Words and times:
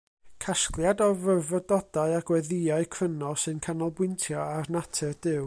Casgliad 0.43 1.03
o 1.07 1.09
fyfyrdodau 1.25 2.15
a 2.21 2.23
gweddïau 2.31 2.89
cryno 2.97 3.31
sy'n 3.43 3.61
canolbwyntio 3.69 4.43
ar 4.59 4.75
natur 4.79 5.17
Duw. 5.23 5.39